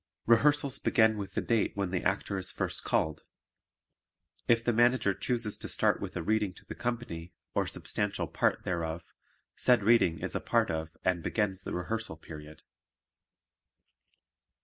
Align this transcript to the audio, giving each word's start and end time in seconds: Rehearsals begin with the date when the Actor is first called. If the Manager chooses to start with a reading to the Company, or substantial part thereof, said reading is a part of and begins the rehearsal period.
Rehearsals 0.25 0.79
begin 0.79 1.19
with 1.19 1.35
the 1.35 1.41
date 1.43 1.73
when 1.77 1.91
the 1.91 2.01
Actor 2.01 2.39
is 2.39 2.51
first 2.51 2.83
called. 2.83 3.21
If 4.47 4.63
the 4.63 4.73
Manager 4.73 5.13
chooses 5.13 5.59
to 5.59 5.69
start 5.69 6.01
with 6.01 6.17
a 6.17 6.23
reading 6.23 6.55
to 6.55 6.65
the 6.65 6.73
Company, 6.73 7.35
or 7.53 7.67
substantial 7.67 8.25
part 8.25 8.63
thereof, 8.63 9.13
said 9.55 9.83
reading 9.83 10.17
is 10.17 10.33
a 10.33 10.41
part 10.41 10.71
of 10.71 10.97
and 11.05 11.21
begins 11.21 11.61
the 11.61 11.73
rehearsal 11.75 12.17
period. 12.17 12.63